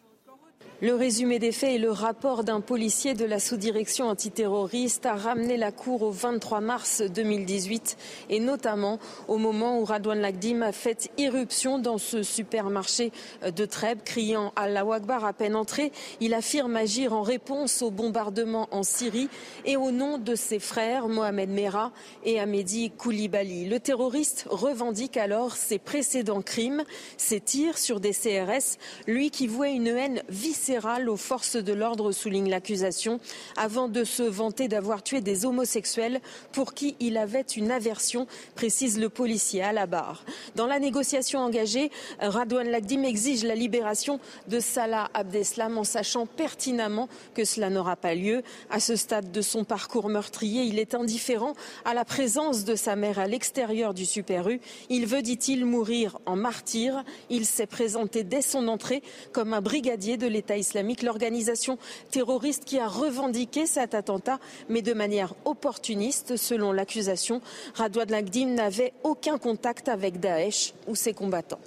Le 0.83 0.95
résumé 0.95 1.39
des 1.39 1.53
faits 1.53 1.75
et 1.75 1.77
le 1.77 1.91
rapport 1.91 2.43
d'un 2.43 2.59
policier 2.59 3.13
de 3.13 3.23
la 3.23 3.39
sous-direction 3.39 4.09
antiterroriste 4.09 5.05
a 5.05 5.15
ramené 5.15 5.55
la 5.55 5.71
cour 5.71 6.01
au 6.01 6.11
23 6.11 6.59
mars 6.59 7.01
2018 7.01 7.95
et 8.29 8.41
notamment 8.41 8.99
au 9.29 9.37
moment 9.37 9.79
où 9.79 9.85
Radouane 9.85 10.19
Lagdim 10.19 10.61
a 10.61 10.73
fait 10.73 11.09
irruption 11.17 11.79
dans 11.79 11.97
ce 11.97 12.21
supermarché 12.21 13.13
de 13.49 13.63
Trèbes, 13.63 14.03
criant 14.03 14.51
Allah 14.57 14.83
Akbar 14.91 15.23
à 15.23 15.31
peine 15.31 15.55
entré. 15.55 15.93
Il 16.19 16.33
affirme 16.33 16.75
agir 16.75 17.13
en 17.13 17.21
réponse 17.21 17.81
au 17.81 17.89
bombardement 17.89 18.67
en 18.71 18.83
Syrie 18.83 19.29
et 19.63 19.77
au 19.77 19.91
nom 19.91 20.17
de 20.17 20.35
ses 20.35 20.59
frères 20.59 21.07
Mohamed 21.07 21.49
Merah 21.49 21.93
et 22.25 22.41
Ahmedi 22.41 22.91
Koulibaly. 22.91 23.69
Le 23.69 23.79
terroriste 23.79 24.47
revendique 24.49 25.15
alors 25.15 25.55
ses 25.55 25.79
précédents 25.79 26.41
crimes, 26.41 26.83
ses 27.15 27.39
tirs 27.39 27.77
sur 27.77 28.01
des 28.01 28.11
CRS, 28.11 28.77
lui 29.07 29.31
qui 29.31 29.47
vouait 29.47 29.75
une 29.75 29.87
haine 29.87 30.21
viscérale 30.27 30.72
aux 31.07 31.17
forces 31.17 31.55
de 31.55 31.73
l'ordre, 31.73 32.11
souligne 32.11 32.49
l'accusation, 32.49 33.19
avant 33.57 33.87
de 33.87 34.03
se 34.03 34.23
vanter 34.23 34.67
d'avoir 34.67 35.03
tué 35.03 35.21
des 35.21 35.45
homosexuels 35.45 36.19
pour 36.51 36.73
qui 36.73 36.95
il 36.99 37.17
avait 37.17 37.41
une 37.41 37.71
aversion, 37.71 38.27
précise 38.55 38.99
le 38.99 39.09
policier 39.09 39.61
à 39.61 39.71
la 39.71 39.85
barre. 39.85 40.23
Dans 40.55 40.65
la 40.65 40.79
négociation 40.79 41.41
engagée, 41.41 41.91
Radouane 42.19 42.69
Lagdim 42.69 43.03
exige 43.03 43.43
la 43.43 43.55
libération 43.55 44.19
de 44.47 44.59
Salah 44.59 45.09
Abdeslam 45.13 45.77
en 45.77 45.83
sachant 45.83 46.25
pertinemment 46.25 47.07
que 47.35 47.45
cela 47.45 47.69
n'aura 47.69 47.95
pas 47.95 48.15
lieu. 48.15 48.41
À 48.71 48.79
ce 48.79 48.95
stade 48.95 49.31
de 49.31 49.41
son 49.41 49.63
parcours 49.63 50.09
meurtrier, 50.09 50.63
il 50.63 50.79
est 50.79 50.95
indifférent 50.95 51.53
à 51.85 51.93
la 51.93 52.05
présence 52.05 52.63
de 52.65 52.75
sa 52.75 52.95
mère 52.95 53.19
à 53.19 53.27
l'extérieur 53.27 53.93
du 53.93 54.05
Super 54.05 54.49
U. 54.49 54.59
Il 54.89 55.05
veut, 55.05 55.21
dit-il, 55.21 55.65
mourir 55.65 56.17
en 56.25 56.35
martyr. 56.35 57.03
Il 57.29 57.45
s'est 57.45 57.67
présenté 57.67 58.23
dès 58.23 58.41
son 58.41 58.67
entrée 58.67 59.03
comme 59.31 59.53
un 59.53 59.61
brigadier 59.61 60.17
de 60.17 60.27
l'État 60.27 60.52
islamique, 60.57 61.03
l'organisation 61.03 61.77
terroriste 62.11 62.65
qui 62.65 62.79
a 62.79 62.87
revendiqué 62.87 63.65
cet 63.65 63.93
attentat, 63.93 64.39
mais 64.69 64.81
de 64.81 64.93
manière 64.93 65.33
opportuniste, 65.45 66.37
selon 66.37 66.71
l'accusation. 66.71 67.41
Radouane 67.75 68.11
Lagdim 68.11 68.47
n'avait 68.47 68.93
aucun 69.03 69.37
contact 69.37 69.89
avec 69.89 70.19
Daesh 70.19 70.73
ou 70.87 70.95
ses 70.95 71.13
combattants. 71.13 71.61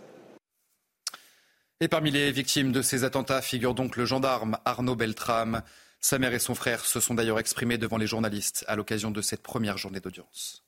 Et 1.80 1.88
parmi 1.88 2.10
les 2.10 2.32
victimes 2.32 2.72
de 2.72 2.80
ces 2.80 3.04
attentats 3.04 3.42
figure 3.42 3.74
donc 3.74 3.96
le 3.96 4.06
gendarme 4.06 4.58
Arnaud 4.64 4.96
Beltrame. 4.96 5.62
Sa 6.00 6.18
mère 6.18 6.32
et 6.32 6.38
son 6.38 6.54
frère 6.54 6.84
se 6.84 7.00
sont 7.00 7.14
d'ailleurs 7.14 7.38
exprimés 7.38 7.78
devant 7.78 7.98
les 7.98 8.06
journalistes 8.06 8.64
à 8.66 8.76
l'occasion 8.76 9.10
de 9.10 9.20
cette 9.20 9.42
première 9.42 9.76
journée 9.76 10.00
d'audience. 10.00 10.65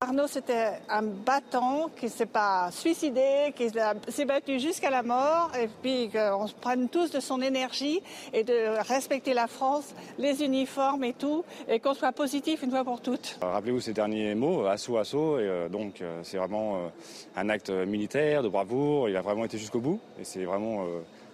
Arnaud, 0.00 0.28
c'était 0.28 0.74
un 0.88 1.02
battant 1.02 1.90
qui 1.96 2.08
s'est 2.08 2.24
pas 2.24 2.70
suicidé, 2.70 3.52
qui 3.56 3.68
s'est 3.68 4.24
battu 4.24 4.60
jusqu'à 4.60 4.90
la 4.90 5.02
mort, 5.02 5.50
et 5.60 5.68
puis 5.82 6.08
qu'on 6.08 6.46
se 6.46 6.54
prenne 6.54 6.88
tous 6.88 7.10
de 7.10 7.18
son 7.18 7.42
énergie 7.42 8.00
et 8.32 8.44
de 8.44 8.78
respecter 8.88 9.34
la 9.34 9.48
France, 9.48 9.92
les 10.16 10.44
uniformes 10.44 11.02
et 11.02 11.14
tout, 11.14 11.44
et 11.66 11.80
qu'on 11.80 11.94
soit 11.94 12.12
positif 12.12 12.62
une 12.62 12.70
fois 12.70 12.84
pour 12.84 13.00
toutes. 13.00 13.40
Rappelez-vous 13.42 13.80
ces 13.80 13.92
derniers 13.92 14.36
mots, 14.36 14.66
assaut, 14.66 14.98
assaut, 14.98 15.40
et 15.40 15.48
euh, 15.48 15.68
donc 15.68 16.00
euh, 16.00 16.20
c'est 16.22 16.36
vraiment 16.36 16.76
euh, 16.76 16.88
un 17.34 17.48
acte 17.48 17.70
militaire, 17.70 18.44
de 18.44 18.48
bravoure, 18.48 19.08
il 19.08 19.16
a 19.16 19.20
vraiment 19.20 19.46
été 19.46 19.58
jusqu'au 19.58 19.80
bout, 19.80 19.98
et 20.20 20.22
c'est 20.22 20.44
vraiment 20.44 20.86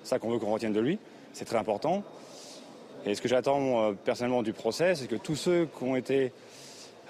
ça 0.04 0.18
qu'on 0.18 0.30
veut 0.30 0.38
qu'on 0.38 0.50
retienne 0.50 0.72
de 0.72 0.80
lui, 0.80 0.98
c'est 1.34 1.44
très 1.44 1.58
important. 1.58 2.02
Et 3.04 3.14
ce 3.14 3.20
que 3.20 3.28
j'attends 3.28 3.92
personnellement 4.06 4.42
du 4.42 4.54
procès, 4.54 4.94
c'est 4.94 5.06
que 5.06 5.16
tous 5.16 5.36
ceux 5.36 5.66
qui 5.66 5.84
ont 5.84 5.96
été 5.96 6.32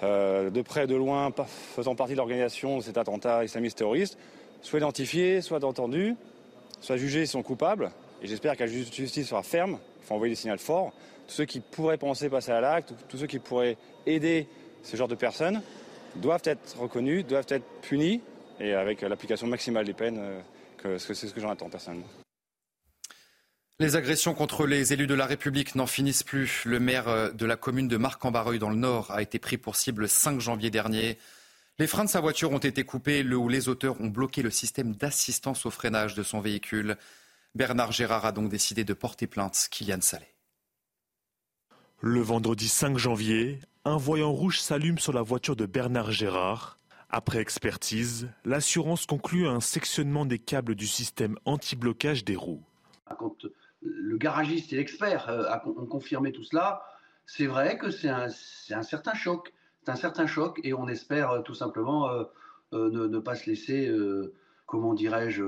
euh, 0.03 0.49
de 0.49 0.61
près, 0.61 0.87
de 0.87 0.95
loin, 0.95 1.31
faisant 1.75 1.95
partie 1.95 2.13
de 2.13 2.17
l'organisation 2.17 2.77
de 2.77 2.83
cet 2.83 2.97
attentat 2.97 3.43
islamiste 3.43 3.77
terroriste, 3.77 4.17
soient 4.61 4.79
identifiés, 4.79 5.41
soient 5.41 5.63
entendus, 5.63 6.15
soient 6.81 6.97
jugés 6.97 7.25
s'ils 7.25 7.33
sont 7.33 7.43
coupables. 7.43 7.91
Et 8.21 8.27
j'espère 8.27 8.55
que 8.55 8.63
la 8.63 8.67
justice 8.67 9.27
sera 9.27 9.43
ferme. 9.43 9.79
Il 10.01 10.07
faut 10.07 10.15
envoyer 10.15 10.33
des 10.33 10.39
signaux 10.39 10.57
forts. 10.57 10.93
Tous 11.27 11.33
ceux 11.33 11.45
qui 11.45 11.59
pourraient 11.59 11.97
penser 11.97 12.29
passer 12.29 12.51
à 12.51 12.61
l'acte, 12.61 12.93
tous 13.09 13.17
ceux 13.17 13.27
qui 13.27 13.39
pourraient 13.39 13.77
aider 14.05 14.47
ce 14.83 14.95
genre 14.95 15.07
de 15.07 15.15
personnes, 15.15 15.61
doivent 16.15 16.41
être 16.43 16.77
reconnus, 16.79 17.25
doivent 17.25 17.47
être 17.49 17.65
punis, 17.81 18.21
et 18.59 18.73
avec 18.73 19.01
l'application 19.01 19.47
maximale 19.47 19.85
des 19.85 19.93
peines, 19.93 20.19
euh, 20.19 20.97
c'est 20.97 21.15
ce 21.15 21.33
que 21.33 21.41
j'en 21.41 21.49
attends 21.49 21.69
personnellement. 21.69 22.05
Les 23.77 23.97
agressions 23.97 24.33
contre 24.33 24.65
les 24.65 24.93
élus 24.93 25.05
de 25.05 25.13
la 25.13 25.25
République 25.25 25.75
n'en 25.75 25.85
finissent 25.85 26.23
plus. 26.23 26.63
Le 26.63 26.79
maire 26.79 27.09
euh, 27.09 27.31
de 27.31 27.45
la 27.45 27.57
commune 27.57 27.89
de 27.89 27.97
Marc-en-Barreuil 27.97 28.57
dans 28.57 28.69
le 28.69 28.77
Nord 28.77 29.11
a 29.11 29.21
été 29.21 29.37
pris 29.37 29.57
pour 29.57 29.75
cible 29.75 30.03
le 30.03 30.07
5 30.07 30.39
janvier 30.39 30.69
dernier. 30.69 31.17
Les 31.77 31.85
freins 31.85 32.05
de 32.05 32.09
sa 32.09 32.21
voiture 32.21 32.53
ont 32.53 32.57
été 32.57 32.85
coupés, 32.85 33.21
le 33.21 33.35
où 33.35 33.49
les 33.49 33.67
auteurs 33.67 33.99
ont 33.99 34.07
bloqué 34.07 34.41
le 34.41 34.49
système 34.49 34.95
d'assistance 34.95 35.65
au 35.65 35.71
freinage 35.71 36.15
de 36.15 36.23
son 36.23 36.39
véhicule. 36.39 36.95
Bernard 37.53 37.91
Gérard 37.91 38.25
a 38.25 38.31
donc 38.31 38.47
décidé 38.47 38.85
de 38.85 38.93
porter 38.93 39.27
plainte. 39.27 39.67
Kylian 39.69 39.99
Salé. 39.99 40.27
Le 41.99 42.21
vendredi 42.21 42.69
5 42.69 42.97
janvier, 42.97 43.59
un 43.83 43.97
voyant 43.97 44.31
rouge 44.31 44.61
s'allume 44.61 44.99
sur 44.99 45.11
la 45.11 45.21
voiture 45.21 45.57
de 45.57 45.65
Bernard 45.65 46.13
Gérard. 46.13 46.77
Après 47.09 47.39
expertise, 47.39 48.29
l'assurance 48.45 49.05
conclut 49.05 49.49
un 49.49 49.59
sectionnement 49.59 50.25
des 50.25 50.39
câbles 50.39 50.75
du 50.75 50.87
système 50.87 51.37
anti-blocage 51.43 52.23
des 52.23 52.37
roues 52.37 52.63
le 53.85 54.17
garagiste 54.17 54.73
et 54.73 54.77
l'expert 54.77 55.29
euh, 55.29 55.43
ont 55.65 55.85
confirmé 55.85 56.31
tout 56.31 56.43
cela, 56.43 56.83
c'est 57.25 57.47
vrai 57.47 57.77
que 57.77 57.89
c'est 57.89 58.09
un, 58.09 58.29
certain 58.29 59.13
choc. 59.13 59.53
C'est 59.83 59.91
un 59.91 59.95
certain 59.95 60.27
choc 60.27 60.59
et 60.63 60.73
on 60.73 60.87
espère 60.87 61.31
euh, 61.31 61.41
tout 61.41 61.53
simplement 61.53 62.09
euh, 62.09 62.23
ne, 62.73 63.19
pas 63.19 63.35
se 63.35 63.49
laisser, 63.49 63.89
comment 64.65 64.93
dirais-je, 64.93 65.43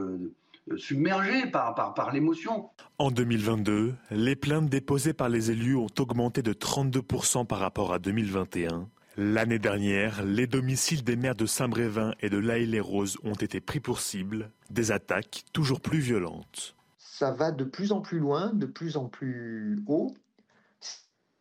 submerger 0.77 1.47
par, 1.47 2.11
l'émotion. 2.13 2.69
En 2.99 3.11
2022, 3.11 3.95
les 4.11 4.35
plaintes 4.35 4.69
déposées 4.69 5.13
par 5.13 5.27
les 5.27 5.51
élus 5.51 5.75
ont 5.75 5.87
augmenté 5.99 6.41
de 6.41 6.53
32% 6.53 7.45
par 7.45 7.59
rapport 7.59 7.91
à 7.91 7.99
2021. 7.99 8.87
L'année 9.17 9.59
dernière, 9.59 10.23
les 10.23 10.47
domiciles 10.47 11.03
des 11.03 11.17
maires 11.17 11.35
de 11.35 11.47
Saint-Brévin 11.47 12.13
et 12.21 12.29
de 12.29 12.37
l'Aïle-les-Roses 12.37 13.17
ont 13.23 13.33
été 13.33 13.59
pris 13.59 13.81
pour 13.81 13.99
cible, 13.99 14.51
des 14.69 14.91
attaques 14.91 15.43
toujours 15.51 15.81
plus 15.81 15.99
violentes 15.99 16.76
ça 17.17 17.31
va 17.31 17.51
de 17.51 17.63
plus 17.63 17.91
en 17.91 18.01
plus 18.01 18.19
loin, 18.19 18.53
de 18.53 18.67
plus 18.67 18.95
en 18.95 19.05
plus 19.05 19.81
haut, 19.87 20.13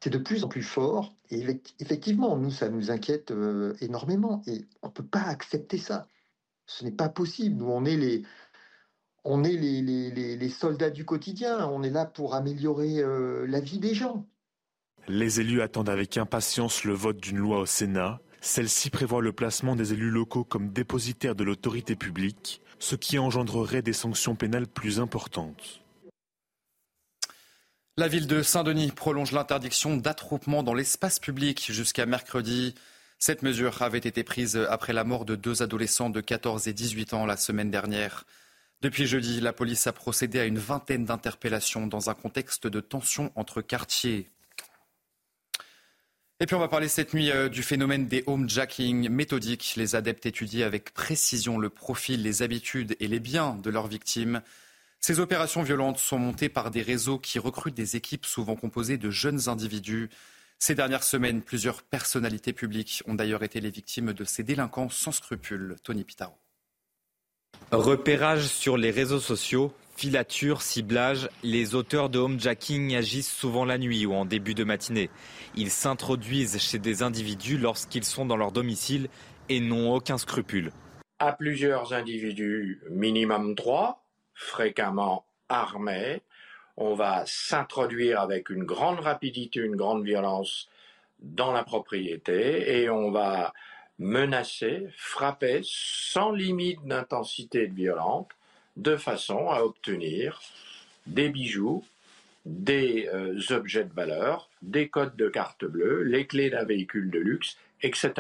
c'est 0.00 0.08
de 0.08 0.16
plus 0.16 0.42
en 0.42 0.48
plus 0.48 0.62
fort. 0.62 1.14
Et 1.30 1.44
effectivement, 1.80 2.34
nous, 2.38 2.50
ça 2.50 2.70
nous 2.70 2.90
inquiète 2.90 3.30
euh, 3.30 3.74
énormément. 3.82 4.40
Et 4.46 4.64
on 4.80 4.86
ne 4.86 4.92
peut 4.92 5.04
pas 5.04 5.20
accepter 5.20 5.76
ça. 5.76 6.06
Ce 6.64 6.82
n'est 6.82 6.92
pas 6.92 7.10
possible. 7.10 7.56
Nous, 7.56 7.68
on 7.68 7.84
est 7.84 7.96
les, 7.96 8.22
on 9.24 9.44
est 9.44 9.56
les, 9.56 9.82
les, 10.36 10.48
soldats 10.48 10.88
du 10.88 11.04
quotidien. 11.04 11.68
On 11.68 11.82
est 11.82 11.90
là 11.90 12.06
pour 12.06 12.34
améliorer 12.34 13.00
euh, 13.00 13.46
la 13.46 13.60
vie 13.60 13.78
des 13.78 13.92
gens. 13.92 14.26
Les 15.08 15.40
élus 15.40 15.60
attendent 15.60 15.90
avec 15.90 16.16
impatience 16.16 16.84
le 16.84 16.94
vote 16.94 17.18
d'une 17.18 17.38
loi 17.38 17.60
au 17.60 17.66
Sénat. 17.66 18.18
Celle-ci 18.46 18.90
prévoit 18.90 19.22
le 19.22 19.32
placement 19.32 19.74
des 19.74 19.92
élus 19.92 20.08
locaux 20.08 20.44
comme 20.44 20.70
dépositaires 20.70 21.34
de 21.34 21.42
l'autorité 21.42 21.96
publique 21.96 22.62
ce 22.78 22.94
qui 22.94 23.18
engendrerait 23.18 23.82
des 23.82 23.92
sanctions 23.92 24.36
pénales 24.36 24.68
plus 24.68 25.00
importantes. 25.00 25.82
La 27.96 28.06
ville 28.06 28.28
de 28.28 28.42
Saint-Denis 28.42 28.92
prolonge 28.92 29.32
l'interdiction 29.32 29.96
d'attroupement 29.96 30.62
dans 30.62 30.74
l'espace 30.74 31.18
public 31.18 31.72
jusqu'à 31.72 32.06
mercredi. 32.06 32.76
Cette 33.18 33.42
mesure 33.42 33.82
avait 33.82 33.98
été 33.98 34.22
prise 34.22 34.56
après 34.56 34.92
la 34.92 35.02
mort 35.02 35.24
de 35.24 35.34
deux 35.34 35.62
adolescents 35.64 36.10
de 36.10 36.20
14 36.20 36.68
et 36.68 36.72
18 36.72 37.14
ans 37.14 37.26
la 37.26 37.36
semaine 37.36 37.72
dernière. 37.72 38.26
Depuis 38.80 39.06
jeudi, 39.06 39.40
la 39.40 39.54
police 39.54 39.88
a 39.88 39.92
procédé 39.92 40.38
à 40.38 40.44
une 40.44 40.58
vingtaine 40.58 41.04
d'interpellations 41.04 41.88
dans 41.88 42.10
un 42.10 42.14
contexte 42.14 42.68
de 42.68 42.78
tension 42.78 43.32
entre 43.34 43.60
quartiers. 43.60 44.30
Et 46.38 46.44
puis 46.44 46.54
on 46.54 46.60
va 46.60 46.68
parler 46.68 46.88
cette 46.88 47.14
nuit 47.14 47.30
euh, 47.30 47.48
du 47.48 47.62
phénomène 47.62 48.08
des 48.08 48.22
homejacking 48.26 49.08
méthodiques. 49.08 49.72
Les 49.76 49.94
adeptes 49.94 50.26
étudient 50.26 50.66
avec 50.66 50.92
précision 50.92 51.56
le 51.56 51.70
profil, 51.70 52.22
les 52.22 52.42
habitudes 52.42 52.94
et 53.00 53.08
les 53.08 53.20
biens 53.20 53.54
de 53.62 53.70
leurs 53.70 53.86
victimes. 53.86 54.42
Ces 55.00 55.18
opérations 55.18 55.62
violentes 55.62 55.96
sont 55.96 56.18
montées 56.18 56.50
par 56.50 56.70
des 56.70 56.82
réseaux 56.82 57.18
qui 57.18 57.38
recrutent 57.38 57.74
des 57.74 57.96
équipes 57.96 58.26
souvent 58.26 58.54
composées 58.54 58.98
de 58.98 59.08
jeunes 59.08 59.48
individus. 59.48 60.10
Ces 60.58 60.74
dernières 60.74 61.04
semaines, 61.04 61.40
plusieurs 61.40 61.82
personnalités 61.82 62.52
publiques 62.52 63.02
ont 63.06 63.14
d'ailleurs 63.14 63.42
été 63.42 63.60
les 63.62 63.70
victimes 63.70 64.12
de 64.12 64.24
ces 64.24 64.42
délinquants 64.42 64.90
sans 64.90 65.12
scrupules. 65.12 65.76
Tony 65.84 66.04
Pitaro. 66.04 66.34
Repérage 67.72 68.46
sur 68.46 68.76
les 68.76 68.90
réseaux 68.90 69.20
sociaux, 69.20 69.72
Filature, 69.96 70.60
ciblage, 70.60 71.30
les 71.42 71.74
auteurs 71.74 72.10
de 72.10 72.18
homejacking 72.18 72.94
agissent 72.94 73.32
souvent 73.32 73.64
la 73.64 73.78
nuit 73.78 74.04
ou 74.04 74.12
en 74.12 74.26
début 74.26 74.52
de 74.52 74.62
matinée. 74.62 75.08
Ils 75.56 75.70
s'introduisent 75.70 76.58
chez 76.58 76.78
des 76.78 77.02
individus 77.02 77.56
lorsqu'ils 77.56 78.04
sont 78.04 78.26
dans 78.26 78.36
leur 78.36 78.52
domicile 78.52 79.08
et 79.48 79.58
n'ont 79.58 79.94
aucun 79.94 80.18
scrupule. 80.18 80.70
À 81.18 81.32
plusieurs 81.32 81.94
individus, 81.94 82.82
minimum 82.90 83.54
trois, 83.54 84.04
fréquemment 84.34 85.24
armés, 85.48 86.20
on 86.76 86.94
va 86.94 87.24
s'introduire 87.24 88.20
avec 88.20 88.50
une 88.50 88.64
grande 88.64 89.00
rapidité, 89.00 89.60
une 89.60 89.76
grande 89.76 90.04
violence 90.04 90.68
dans 91.20 91.52
la 91.52 91.64
propriété 91.64 92.82
et 92.82 92.90
on 92.90 93.10
va 93.10 93.54
menacer, 93.98 94.86
frapper 94.96 95.60
sans 95.64 96.32
limite 96.32 96.84
d'intensité 96.84 97.66
de 97.66 97.74
violence 97.74 98.26
de 98.76 98.96
façon 98.96 99.48
à 99.50 99.62
obtenir 99.62 100.40
des 101.06 101.28
bijoux, 101.28 101.84
des 102.44 103.08
euh, 103.12 103.40
objets 103.50 103.84
de 103.84 103.92
valeur, 103.92 104.48
des 104.62 104.88
codes 104.88 105.16
de 105.16 105.28
carte 105.28 105.64
bleue, 105.64 106.02
les 106.02 106.26
clés 106.26 106.50
d'un 106.50 106.64
véhicule 106.64 107.10
de 107.10 107.18
luxe, 107.18 107.56
etc. 107.82 108.12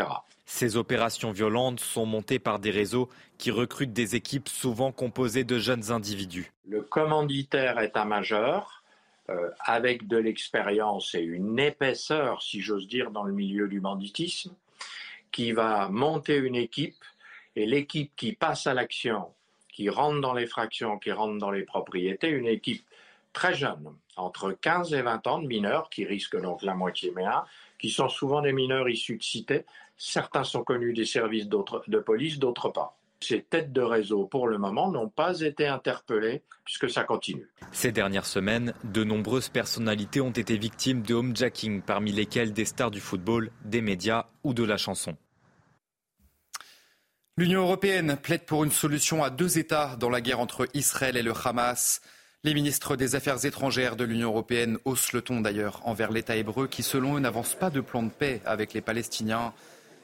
Ces 0.46 0.76
opérations 0.76 1.32
violentes 1.32 1.80
sont 1.80 2.06
montées 2.06 2.38
par 2.38 2.58
des 2.58 2.70
réseaux 2.70 3.08
qui 3.38 3.50
recrutent 3.50 3.92
des 3.92 4.16
équipes 4.16 4.48
souvent 4.48 4.92
composées 4.92 5.44
de 5.44 5.58
jeunes 5.58 5.90
individus. 5.90 6.52
Le 6.68 6.80
commanditaire 6.82 7.78
est 7.78 7.96
un 7.96 8.04
majeur 8.04 8.82
euh, 9.28 9.50
avec 9.60 10.06
de 10.06 10.16
l'expérience 10.16 11.14
et 11.14 11.22
une 11.22 11.58
épaisseur, 11.58 12.42
si 12.42 12.60
j'ose 12.60 12.86
dire, 12.86 13.10
dans 13.10 13.24
le 13.24 13.32
milieu 13.32 13.68
du 13.68 13.80
banditisme, 13.80 14.54
qui 15.36 15.52
va 15.52 15.90
monter 15.90 16.36
une 16.36 16.56
équipe 16.56 17.04
et 17.56 17.66
l'équipe 17.66 18.10
qui 18.16 18.32
passe 18.32 18.66
à 18.66 18.72
l'action 18.72 19.34
qui 19.70 19.90
rentre 19.90 20.22
dans 20.22 20.32
les 20.32 20.46
fractions, 20.46 20.98
qui 20.98 21.12
rentre 21.12 21.36
dans 21.36 21.50
les 21.50 21.62
propriétés, 21.62 22.30
une 22.30 22.46
équipe 22.46 22.82
très 23.34 23.52
jeunes, 23.52 23.92
entre 24.16 24.52
15 24.52 24.94
et 24.94 25.02
20 25.02 25.26
ans 25.26 25.38
de 25.38 25.46
mineurs, 25.46 25.90
qui 25.90 26.06
risquent 26.06 26.40
donc 26.40 26.62
la 26.62 26.74
moitié 26.74 27.12
un, 27.18 27.44
qui 27.78 27.90
sont 27.90 28.08
souvent 28.08 28.40
des 28.40 28.54
mineurs 28.54 28.88
issus 28.88 29.18
de 29.18 29.22
cités. 29.22 29.66
Certains 29.98 30.44
sont 30.44 30.64
connus 30.64 30.94
des 30.94 31.04
services 31.04 31.46
de 31.48 31.98
police, 31.98 32.38
d'autres 32.38 32.70
pas. 32.70 32.96
Ces 33.20 33.42
têtes 33.42 33.74
de 33.74 33.82
réseau, 33.82 34.24
pour 34.24 34.48
le 34.48 34.56
moment, 34.56 34.90
n'ont 34.90 35.10
pas 35.10 35.40
été 35.40 35.66
interpellées 35.66 36.42
puisque 36.64 36.88
ça 36.88 37.04
continue. 37.04 37.50
Ces 37.72 37.92
dernières 37.92 38.24
semaines, 38.24 38.72
de 38.84 39.04
nombreuses 39.04 39.50
personnalités 39.50 40.22
ont 40.22 40.30
été 40.30 40.56
victimes 40.56 41.02
de 41.02 41.14
homejacking, 41.14 41.82
parmi 41.82 42.12
lesquelles 42.12 42.54
des 42.54 42.64
stars 42.64 42.90
du 42.90 43.00
football, 43.00 43.50
des 43.66 43.82
médias 43.82 44.26
ou 44.42 44.54
de 44.54 44.64
la 44.64 44.78
chanson. 44.78 45.16
L'Union 47.38 47.60
européenne 47.60 48.16
plaide 48.16 48.46
pour 48.46 48.64
une 48.64 48.70
solution 48.70 49.22
à 49.22 49.28
deux 49.28 49.58
États 49.58 49.96
dans 49.96 50.08
la 50.08 50.22
guerre 50.22 50.40
entre 50.40 50.66
Israël 50.72 51.18
et 51.18 51.22
le 51.22 51.34
Hamas. 51.44 52.00
Les 52.44 52.54
ministres 52.54 52.96
des 52.96 53.14
Affaires 53.14 53.44
étrangères 53.44 53.94
de 53.94 54.04
l'Union 54.04 54.30
européenne 54.30 54.78
haussent 54.86 55.12
le 55.12 55.20
ton 55.20 55.42
d'ailleurs 55.42 55.82
envers 55.84 56.10
l'État 56.10 56.34
hébreu 56.34 56.66
qui, 56.66 56.82
selon 56.82 57.16
eux, 57.16 57.20
n'avance 57.20 57.54
pas 57.54 57.68
de 57.68 57.82
plan 57.82 58.02
de 58.02 58.08
paix 58.08 58.40
avec 58.46 58.72
les 58.72 58.80
Palestiniens. 58.80 59.52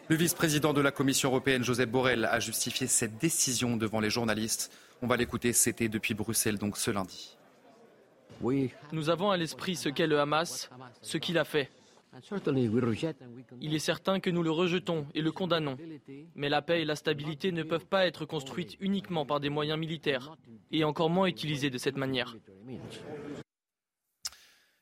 Le 0.08 0.16
vice-président 0.16 0.74
de 0.74 0.82
la 0.82 0.90
Commission 0.90 1.30
européenne, 1.30 1.64
Joseph 1.64 1.88
Borrell, 1.88 2.26
a 2.26 2.38
justifié 2.38 2.86
cette 2.86 3.16
décision 3.16 3.78
devant 3.78 4.00
les 4.00 4.10
journalistes. 4.10 4.70
On 5.00 5.06
va 5.06 5.16
l'écouter, 5.16 5.54
c'était 5.54 5.88
depuis 5.88 6.12
Bruxelles, 6.12 6.58
donc 6.58 6.76
ce 6.76 6.90
lundi. 6.90 7.38
Nous 8.92 9.08
avons 9.08 9.30
à 9.30 9.38
l'esprit 9.38 9.76
ce 9.76 9.88
qu'est 9.88 10.06
le 10.06 10.20
Hamas, 10.20 10.68
ce 11.00 11.16
qu'il 11.16 11.38
a 11.38 11.46
fait. 11.46 11.70
Il 13.60 13.74
est 13.74 13.78
certain 13.78 14.20
que 14.20 14.30
nous 14.30 14.42
le 14.42 14.50
rejetons 14.50 15.06
et 15.14 15.22
le 15.22 15.32
condamnons. 15.32 15.76
Mais 16.34 16.48
la 16.48 16.62
paix 16.62 16.82
et 16.82 16.84
la 16.84 16.96
stabilité 16.96 17.52
ne 17.52 17.62
peuvent 17.62 17.86
pas 17.86 18.06
être 18.06 18.26
construites 18.26 18.76
uniquement 18.80 19.24
par 19.24 19.40
des 19.40 19.48
moyens 19.48 19.78
militaires, 19.78 20.36
et 20.70 20.84
encore 20.84 21.10
moins 21.10 21.26
utilisés 21.26 21.70
de 21.70 21.78
cette 21.78 21.96
manière. 21.96 22.36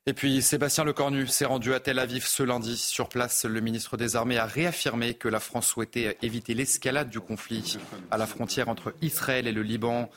Et 0.07 0.13
puis 0.13 0.43
Sébastien 0.43 0.83
Lecornu 0.85 1.27
s'est 1.27 1.45
rendu 1.45 1.73
à 1.73 1.79
Tel 1.79 1.99
Aviv 1.99 2.25
ce 2.27 2.43
lundi. 2.43 2.77
Sur 2.77 3.09
place, 3.09 3.45
le 3.45 3.61
ministre 3.61 3.97
des 3.97 4.17
Armées 4.17 4.39
a 4.39 4.47
réaffirmé 4.47 5.15
que 5.15 5.29
la 5.29 5.41
France 5.41 5.69
souhaitait 5.69 6.17
éviter 6.23 6.55
l'escalade 6.55 7.11
du 7.11 7.21
conflit 7.21 7.79
à 8.11 8.17
la 8.17 8.27
frontière 8.27 8.69
entre 8.69 8.95
Israël 9.03 9.47
et 9.47 9.53
le 9.53 9.63
Liban. 9.63 10.11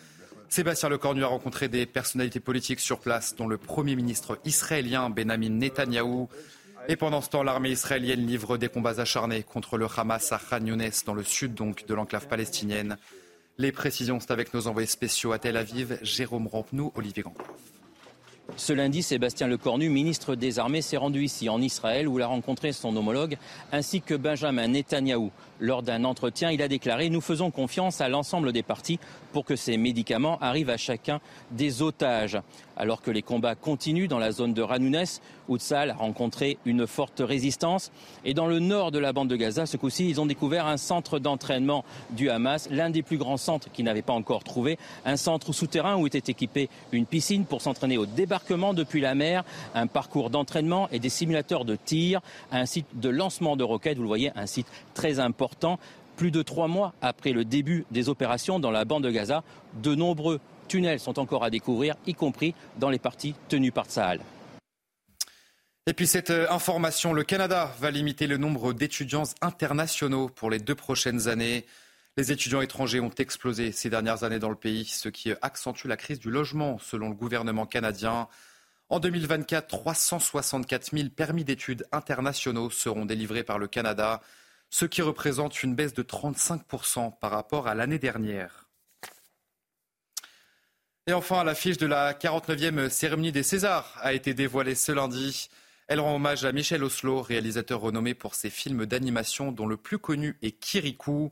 Sébastien 0.50 0.89
Lecornu 0.89 1.24
a 1.24 1.27
rencontré 1.27 1.67
des 1.67 1.86
personnalités 1.86 2.39
politiques 2.39 2.79
sur 2.79 3.00
place, 3.00 3.36
dont 3.36 3.48
le 3.48 3.58
Premier 3.58 3.96
ministre 3.96 4.39
israélien 4.46 5.10
Benjamin 5.10 5.50
Netanyahou. 5.50 6.29
Et 6.90 6.98
pendant 6.98 7.22
ce 7.22 7.30
temps, 7.30 7.44
l'armée 7.44 7.72
israélienne 7.72 8.25
livre 8.25 8.58
des 8.58 8.68
combats 8.68 9.00
acharnés 9.00 9.44
contre 9.44 9.78
le 9.78 9.88
Hamas 9.96 10.34
à 10.34 10.40
Khan 10.40 10.66
Younes, 10.66 10.92
dans 11.06 11.13
le 11.13 11.24
sud 11.24 11.54
donc 11.54 11.86
de 11.86 11.94
l'enclave 11.94 12.28
palestinienne. 12.28 12.98
Les 13.58 13.72
précisions, 13.72 14.20
c'est 14.20 14.32
avec 14.32 14.54
nos 14.54 14.68
envoyés 14.68 14.88
spéciaux 14.88 15.32
à 15.32 15.40
Tel 15.40 15.56
Aviv, 15.56 15.98
Jérôme 16.02 16.48
Rampenou, 16.48 16.92
Olivier 16.96 17.24
Gangloff. 17.24 17.48
Ce 18.58 18.74
lundi, 18.74 19.02
Sébastien 19.02 19.48
Lecornu, 19.48 19.90
ministre 19.90 20.36
des 20.36 20.60
Armées, 20.60 20.82
s'est 20.82 20.98
rendu 20.98 21.24
ici 21.24 21.48
en 21.48 21.62
Israël 21.62 22.08
où 22.08 22.20
il 22.20 22.22
a 22.22 22.28
rencontré 22.28 22.74
son 22.74 22.96
homologue 22.96 23.38
ainsi 23.72 24.02
que 24.02 24.13
Benjamin 24.13 24.68
Netanyahou. 24.68 25.32
Lors 25.63 25.82
d'un 25.82 26.03
entretien, 26.03 26.51
il 26.51 26.62
a 26.62 26.67
déclaré 26.67 27.10
Nous 27.10 27.22
faisons 27.22 27.50
confiance 27.50 28.01
à 28.01 28.10
l'ensemble 28.10 28.51
des 28.51 28.63
partis 28.63 29.00
pour 29.32 29.46
que 29.46 29.55
ces 29.55 29.77
médicaments 29.77 30.38
arrivent 30.41 30.70
à 30.70 30.75
chacun 30.75 31.22
des 31.51 31.82
otages. 31.82 32.38
Alors 32.75 33.01
que 33.01 33.12
les 33.12 33.22
combats 33.22 33.55
continuent 33.55 34.10
dans 34.10 34.20
la 34.20 34.34
zone 34.34 34.53
de 34.53 34.62
Ranounès, 34.62 35.22
où 35.48 35.58
a 35.72 35.93
rencontré 35.93 36.58
une 36.65 36.86
forte 36.86 37.22
résistance. 37.25 37.91
Et 38.25 38.34
dans 38.34 38.48
le 38.48 38.60
nord 38.60 38.91
de 38.91 39.00
la 39.00 39.13
bande 39.13 39.29
de 39.29 39.38
Gaza, 39.38 39.65
ce 39.65 39.77
coup-ci, 39.77 40.10
ils 40.10 40.20
ont 40.20 40.25
découvert 40.25 40.67
un 40.67 40.75
centre 40.75 41.17
d'entraînement 41.17 41.86
du 42.10 42.29
Hamas, 42.29 42.67
l'un 42.70 42.89
des 42.89 43.01
plus 43.01 43.17
grands 43.17 43.38
centres 43.38 43.72
qu'ils 43.72 43.86
n'avaient 43.86 44.01
pas 44.01 44.13
encore 44.13 44.43
trouvé. 44.43 44.77
Un 45.05 45.15
centre 45.15 45.53
souterrain 45.53 45.96
où 45.96 46.08
était 46.08 46.32
équipée 46.32 46.70
une 46.91 47.05
piscine 47.05 47.46
pour 47.46 47.62
s'entraîner 47.62 47.98
au 47.98 48.05
débarquement 48.05 48.74
depuis 48.74 49.00
la 49.00 49.15
mer, 49.15 49.46
un 49.75 49.88
parcours 49.88 50.29
d'entraînement 50.29 50.89
et 50.91 51.00
des 51.00 51.10
simulateurs 51.10 51.63
de 51.63 51.77
tir, 51.77 52.20
un 52.51 52.65
site 52.65 52.88
de 52.96 53.08
lancement 53.08 53.55
de 53.55 53.63
roquettes. 53.63 53.96
Vous 53.96 54.03
le 54.03 54.10
voyez, 54.10 54.32
un 54.36 54.46
site 54.46 54.67
très 54.93 55.20
important. 55.22 55.53
Plus 56.16 56.32
de 56.32 56.42
trois 56.42 56.68
mois 56.68 56.94
après 57.02 57.32
le 57.32 57.44
début 57.44 57.86
des 57.92 58.08
opérations 58.08 58.60
dans 58.60 58.72
la 58.72 58.86
bande 58.86 59.04
de 59.04 59.10
Gaza, 59.10 59.44
de 59.82 59.96
nombreux 59.96 60.39
tunnels 60.68 61.00
sont 61.00 61.20
encore 61.20 61.44
à 61.44 61.50
découvrir, 61.50 61.96
y 62.06 62.13
compris 62.13 62.54
dans 62.78 62.89
les 62.89 63.00
parties 63.00 63.36
tenues 63.50 63.72
par 63.72 63.86
Tsahal. 63.86 64.20
Et 65.86 65.94
puis 65.94 66.08
cette 66.08 66.30
euh, 66.30 66.50
information, 66.50 67.12
le 67.12 67.24
Canada 67.24 67.74
va 67.80 67.92
limiter 67.92 68.26
le 68.26 68.38
nombre 68.38 68.72
d'étudiants 68.72 69.24
internationaux 69.42 70.30
pour 70.30 70.50
les 70.50 70.60
deux 70.60 70.76
prochaines 70.76 71.28
années. 71.28 71.66
Les 72.16 72.32
étudiants 72.32 72.62
étrangers 72.62 73.02
ont 73.02 73.12
explosé 73.18 73.72
ces 73.72 73.89
dernières 73.89 74.24
années 74.24 74.39
dans 74.39 74.50
le 74.50 74.56
pays, 74.56 74.86
ce 74.86 75.10
qui 75.10 75.34
accentue 75.42 75.88
la 75.88 75.98
crise 75.98 76.20
du 76.20 76.30
logement, 76.30 76.78
selon 76.80 77.10
le 77.10 77.16
gouvernement 77.16 77.66
canadien. 77.66 78.30
En 78.89 79.00
2024, 79.00 79.68
364 79.68 80.96
000 80.96 81.10
permis 81.10 81.44
d'études 81.44 81.86
internationaux 81.92 82.70
seront 82.70 83.06
délivrés 83.06 83.44
par 83.44 83.58
le 83.58 83.68
Canada, 83.68 84.22
ce 84.74 84.86
qui 84.86 85.04
représente 85.04 85.62
une 85.62 85.76
baisse 85.76 85.94
de 85.94 86.02
35% 86.02 87.20
par 87.20 87.30
rapport 87.30 87.68
à 87.68 87.76
l'année 87.76 88.00
dernière. 88.00 88.68
Et 91.06 91.14
enfin, 91.14 91.44
l'affiche 91.44 91.78
de 91.78 91.86
la 91.86 92.14
49e 92.14 92.90
cérémonie 92.90 93.32
des 93.32 93.44
Césars 93.44 93.96
a 94.02 94.14
été 94.14 94.34
dévoilée 94.34 94.74
ce 94.74 94.92
lundi. 94.92 95.50
Elle 95.88 96.00
rend 96.00 96.16
hommage 96.16 96.44
à 96.44 96.52
Michel 96.52 96.84
Oslo, 96.84 97.22
réalisateur 97.22 97.82
renommé 97.82 98.16
pour 98.16 98.34
ses 98.34 98.50
films 98.50 98.88
d'animation 98.88 99.52
dont 99.52 99.68
le 99.68 99.78
plus 99.78 100.00
connu 100.00 100.40
est 100.42 100.54
Kirikou. 100.60 101.32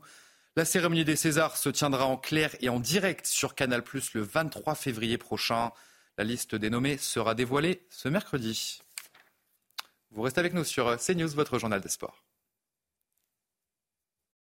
La 0.54 0.64
cérémonie 0.64 1.04
des 1.04 1.16
Césars 1.16 1.56
se 1.56 1.68
tiendra 1.68 2.06
en 2.06 2.18
clair 2.18 2.54
et 2.60 2.68
en 2.68 2.78
direct 2.78 3.26
sur 3.26 3.56
Canal+ 3.56 3.82
le 4.14 4.22
23 4.22 4.76
février 4.76 5.18
prochain. 5.18 5.72
La 6.16 6.22
liste 6.22 6.54
des 6.54 6.70
nommés 6.70 6.96
sera 6.96 7.34
dévoilée 7.34 7.88
ce 7.90 8.08
mercredi. 8.08 8.82
Vous 10.12 10.22
restez 10.22 10.38
avec 10.38 10.54
nous 10.54 10.62
sur 10.62 10.96
CNews, 10.96 11.34
votre 11.34 11.58
journal 11.58 11.80
des 11.80 11.88
sports. 11.88 12.22